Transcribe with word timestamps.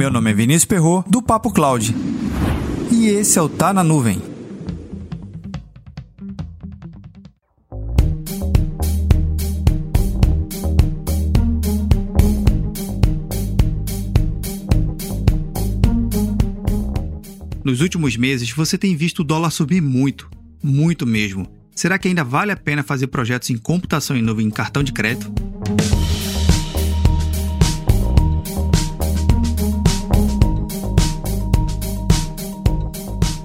Meu 0.00 0.10
nome 0.10 0.30
é 0.30 0.32
Vinícius 0.32 0.64
Perro 0.64 1.04
do 1.06 1.20
Papo 1.20 1.52
Cloud. 1.52 1.94
E 2.90 3.08
esse 3.08 3.38
é 3.38 3.42
o 3.42 3.50
Tá 3.50 3.70
na 3.70 3.84
Nuvem. 3.84 4.18
Nos 17.62 17.82
últimos 17.82 18.16
meses, 18.16 18.50
você 18.50 18.78
tem 18.78 18.96
visto 18.96 19.18
o 19.18 19.22
dólar 19.22 19.50
subir 19.50 19.82
muito, 19.82 20.30
muito 20.62 21.06
mesmo. 21.06 21.46
Será 21.74 21.98
que 21.98 22.08
ainda 22.08 22.24
vale 22.24 22.52
a 22.52 22.56
pena 22.56 22.82
fazer 22.82 23.08
projetos 23.08 23.50
em 23.50 23.58
computação 23.58 24.16
em 24.16 24.22
nuvem 24.22 24.46
em 24.46 24.50
cartão 24.50 24.82
de 24.82 24.94
crédito? 24.94 25.30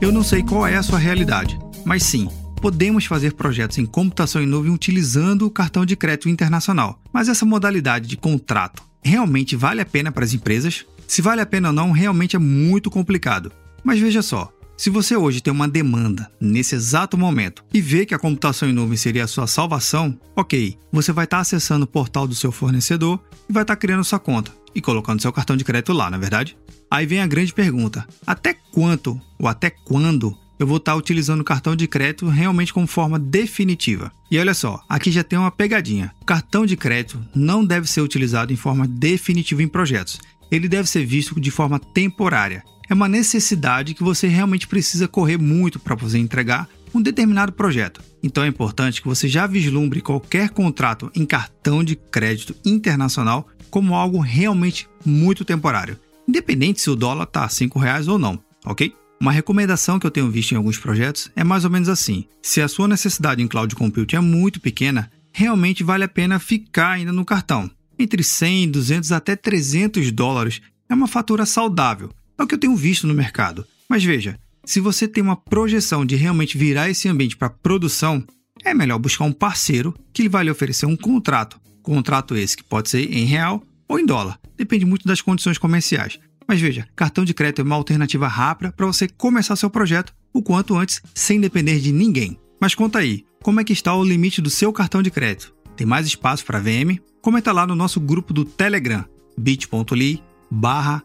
Eu 0.05 0.11
não 0.11 0.21
sei 0.21 0.43
qual 0.43 0.67
é 0.67 0.75
a 0.75 0.83
sua 0.83 0.99
realidade, 0.99 1.57
mas 1.83 2.03
sim, 2.03 2.29
podemos 2.61 3.05
fazer 3.05 3.33
projetos 3.33 3.79
em 3.79 3.87
computação 3.87 4.39
em 4.39 4.45
nuvem 4.45 4.71
utilizando 4.71 5.47
o 5.47 5.49
cartão 5.49 5.83
de 5.83 5.95
crédito 5.95 6.29
internacional. 6.29 7.01
Mas 7.11 7.27
essa 7.27 7.43
modalidade 7.43 8.07
de 8.07 8.15
contrato 8.15 8.83
realmente 9.03 9.55
vale 9.55 9.81
a 9.81 9.85
pena 9.85 10.11
para 10.11 10.23
as 10.23 10.31
empresas? 10.31 10.85
Se 11.07 11.23
vale 11.23 11.41
a 11.41 11.45
pena 11.45 11.69
ou 11.69 11.73
não, 11.73 11.89
realmente 11.89 12.35
é 12.35 12.39
muito 12.39 12.91
complicado. 12.91 13.51
Mas 13.83 13.99
veja 13.99 14.21
só, 14.21 14.53
se 14.77 14.89
você 14.89 15.15
hoje 15.15 15.41
tem 15.41 15.53
uma 15.53 15.67
demanda 15.67 16.29
nesse 16.39 16.75
exato 16.75 17.17
momento 17.17 17.63
e 17.73 17.81
vê 17.81 18.05
que 18.05 18.13
a 18.13 18.19
computação 18.19 18.69
em 18.69 18.73
nuvem 18.73 18.97
seria 18.97 19.23
a 19.23 19.27
sua 19.27 19.47
salvação, 19.47 20.19
ok, 20.35 20.77
você 20.91 21.11
vai 21.11 21.25
estar 21.25 21.39
acessando 21.39 21.85
o 21.85 21.87
portal 21.87 22.27
do 22.27 22.35
seu 22.35 22.51
fornecedor 22.51 23.19
e 23.49 23.53
vai 23.53 23.63
estar 23.63 23.75
criando 23.77 24.03
sua 24.03 24.19
conta 24.19 24.51
e 24.73 24.81
colocando 24.81 25.21
seu 25.21 25.31
cartão 25.31 25.55
de 25.55 25.63
crédito 25.63 25.93
lá, 25.93 26.09
na 26.09 26.17
é 26.17 26.19
verdade? 26.19 26.57
Aí 26.91 27.05
vem 27.05 27.21
a 27.21 27.27
grande 27.27 27.53
pergunta: 27.53 28.05
até 28.27 28.53
quanto 28.53 29.19
ou 29.39 29.47
até 29.47 29.69
quando 29.69 30.37
eu 30.57 30.65
vou 30.65 30.77
estar 30.77 30.95
utilizando 30.95 31.41
o 31.41 31.45
cartão 31.45 31.75
de 31.75 31.87
crédito 31.87 32.27
realmente 32.27 32.73
como 32.73 32.87
forma 32.87 33.19
definitiva. 33.19 34.11
E 34.31 34.39
olha 34.39 34.53
só, 34.53 34.81
aqui 34.87 35.11
já 35.11 35.23
tem 35.23 35.37
uma 35.37 35.51
pegadinha. 35.51 36.13
O 36.21 36.25
cartão 36.25 36.65
de 36.65 36.77
crédito 36.77 37.21
não 37.35 37.65
deve 37.65 37.87
ser 37.87 38.01
utilizado 38.01 38.53
em 38.53 38.55
forma 38.55 38.87
definitiva 38.87 39.61
em 39.61 39.67
projetos. 39.67 40.19
Ele 40.51 40.67
deve 40.67 40.89
ser 40.89 41.05
visto 41.05 41.39
de 41.39 41.51
forma 41.51 41.79
temporária 41.79 42.63
é 42.89 42.93
uma 42.93 43.07
necessidade 43.07 43.93
que 43.93 44.03
você 44.03 44.27
realmente 44.27 44.67
precisa 44.67 45.07
correr 45.07 45.37
muito 45.37 45.79
para 45.79 45.97
poder 45.97 46.19
entregar 46.19 46.67
um 46.93 47.01
determinado 47.01 47.51
projeto. 47.51 48.01
Então 48.23 48.43
é 48.43 48.47
importante 48.47 49.01
que 49.01 49.07
você 49.07 49.27
já 49.27 49.45
vislumbre 49.47 50.01
qualquer 50.01 50.49
contrato 50.49 51.11
em 51.15 51.25
cartão 51.25 51.83
de 51.83 51.95
crédito 51.95 52.55
internacional 52.63 53.47
como 53.69 53.95
algo 53.95 54.19
realmente 54.19 54.87
muito 55.05 55.43
temporário, 55.43 55.99
independente 56.27 56.79
se 56.79 56.89
o 56.89 56.95
dólar 56.95 57.23
está 57.23 57.43
a 57.43 57.47
R$ 57.47 57.69
reais 57.75 58.07
ou 58.07 58.17
não, 58.17 58.41
ok? 58.65 58.95
Uma 59.19 59.31
recomendação 59.31 59.99
que 59.99 60.05
eu 60.05 60.11
tenho 60.11 60.29
visto 60.29 60.53
em 60.53 60.55
alguns 60.55 60.77
projetos 60.77 61.31
é 61.35 61.43
mais 61.43 61.65
ou 61.65 61.71
menos 61.71 61.89
assim: 61.89 62.25
se 62.41 62.61
a 62.61 62.67
sua 62.67 62.87
necessidade 62.87 63.41
em 63.41 63.47
cloud 63.47 63.73
computing 63.75 64.17
é 64.17 64.21
muito 64.21 64.61
pequena, 64.61 65.09
realmente 65.31 65.83
vale 65.83 66.03
a 66.03 66.07
pena 66.07 66.39
ficar 66.39 66.91
ainda 66.91 67.11
no 67.11 67.25
cartão. 67.25 67.69
Entre 67.97 68.23
100, 68.23 68.71
200 68.71 69.11
até 69.11 69.35
300 69.35 70.11
dólares 70.11 70.61
é 70.89 70.93
uma 70.93 71.07
fatura 71.07 71.45
saudável 71.45 72.09
é 72.37 72.43
o 72.43 72.47
que 72.47 72.55
eu 72.55 72.59
tenho 72.59 72.75
visto 72.75 73.07
no 73.07 73.13
mercado. 73.13 73.65
Mas 73.89 74.03
veja, 74.03 74.37
se 74.63 74.79
você 74.79 75.07
tem 75.07 75.23
uma 75.23 75.35
projeção 75.35 76.05
de 76.05 76.15
realmente 76.15 76.57
virar 76.57 76.89
esse 76.89 77.07
ambiente 77.07 77.37
para 77.37 77.49
produção, 77.49 78.23
é 78.63 78.73
melhor 78.73 78.99
buscar 78.99 79.25
um 79.25 79.31
parceiro 79.31 79.93
que 80.13 80.27
vai 80.27 80.43
lhe 80.43 80.51
oferecer 80.51 80.85
um 80.85 80.97
contrato. 80.97 81.59
Contrato 81.81 82.35
esse 82.35 82.57
que 82.57 82.63
pode 82.63 82.89
ser 82.89 83.11
em 83.11 83.25
real 83.25 83.63
ou 83.87 83.99
em 83.99 84.05
dólar, 84.05 84.39
depende 84.57 84.85
muito 84.85 85.07
das 85.07 85.21
condições 85.21 85.57
comerciais. 85.57 86.19
Mas 86.47 86.59
veja, 86.59 86.87
cartão 86.95 87.23
de 87.23 87.33
crédito 87.33 87.61
é 87.61 87.63
uma 87.63 87.75
alternativa 87.75 88.27
rápida 88.27 88.71
para 88.71 88.85
você 88.85 89.07
começar 89.07 89.55
seu 89.55 89.69
projeto 89.69 90.13
o 90.33 90.41
quanto 90.41 90.75
antes, 90.75 91.01
sem 91.13 91.39
depender 91.39 91.79
de 91.79 91.91
ninguém. 91.93 92.37
Mas 92.59 92.75
conta 92.75 92.99
aí, 92.99 93.23
como 93.41 93.61
é 93.61 93.63
que 93.63 93.73
está 93.73 93.95
o 93.95 94.03
limite 94.03 94.41
do 94.41 94.49
seu 94.49 94.73
cartão 94.73 95.01
de 95.01 95.09
crédito? 95.09 95.54
Tem 95.75 95.85
mais 95.85 96.07
espaço 96.07 96.45
para 96.45 96.59
VM? 96.59 96.99
Comenta 97.21 97.51
lá 97.51 97.67
no 97.67 97.75
nosso 97.75 97.99
grupo 97.99 98.33
do 98.33 98.45
Telegram, 98.45 99.05
bit.ly 99.37 100.23
barra 100.49 101.03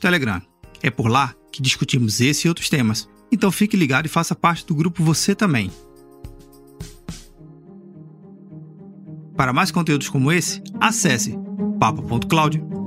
Telegram. 0.00 0.40
É 0.82 0.90
por 0.90 1.08
lá 1.08 1.34
que 1.52 1.60
discutimos 1.60 2.20
esse 2.20 2.46
e 2.46 2.48
outros 2.48 2.68
temas. 2.68 3.08
Então 3.30 3.50
fique 3.50 3.76
ligado 3.76 4.06
e 4.06 4.08
faça 4.08 4.34
parte 4.34 4.66
do 4.66 4.74
grupo 4.74 5.04
você 5.04 5.34
também. 5.34 5.70
Para 9.36 9.52
mais 9.52 9.70
conteúdos 9.70 10.08
como 10.08 10.30
esse, 10.30 10.62
acesse 10.80 11.38
papo.cloud.com 11.78 12.79